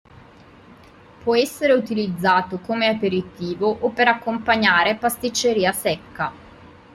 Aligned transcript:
Può 1.23 1.35
essere 1.35 1.73
utilizzato 1.73 2.57
come 2.57 2.87
aperitivo, 2.87 3.67
o 3.81 3.89
per 3.89 4.07
accompagnare 4.07 4.95
pasticceria 4.95 5.71
secca. 5.73 6.31